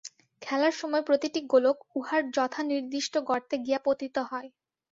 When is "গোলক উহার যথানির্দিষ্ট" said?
1.51-3.13